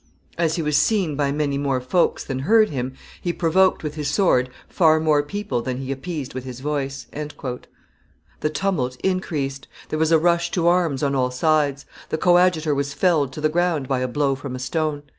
[0.35, 4.09] As he was seen by many more folks than heard him, he provoked with his
[4.09, 7.05] sword far more people than he appeased with his voice."
[8.39, 12.95] The tumult increased; there was a rush to arms on all sides; the coadjutor was
[12.95, 15.03] felled to the ground by a blow from a stone.